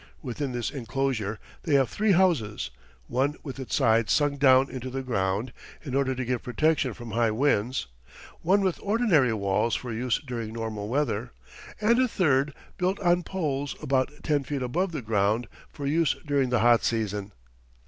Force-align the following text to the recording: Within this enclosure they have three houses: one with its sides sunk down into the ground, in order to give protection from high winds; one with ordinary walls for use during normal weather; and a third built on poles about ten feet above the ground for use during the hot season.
Within 0.23 0.51
this 0.51 0.71
enclosure 0.71 1.37
they 1.61 1.75
have 1.75 1.87
three 1.87 2.13
houses: 2.13 2.71
one 3.05 3.35
with 3.43 3.59
its 3.59 3.75
sides 3.75 4.11
sunk 4.11 4.39
down 4.39 4.67
into 4.67 4.89
the 4.89 5.03
ground, 5.03 5.53
in 5.83 5.93
order 5.93 6.15
to 6.15 6.25
give 6.25 6.41
protection 6.41 6.95
from 6.95 7.11
high 7.11 7.29
winds; 7.29 7.85
one 8.41 8.61
with 8.61 8.79
ordinary 8.81 9.31
walls 9.31 9.75
for 9.75 9.93
use 9.93 10.17
during 10.25 10.53
normal 10.53 10.87
weather; 10.87 11.33
and 11.79 11.99
a 11.99 12.07
third 12.07 12.55
built 12.79 12.99
on 13.01 13.21
poles 13.21 13.75
about 13.79 14.09
ten 14.23 14.43
feet 14.43 14.63
above 14.63 14.91
the 14.91 15.03
ground 15.03 15.47
for 15.71 15.85
use 15.85 16.15
during 16.25 16.49
the 16.49 16.61
hot 16.61 16.83
season. 16.83 17.31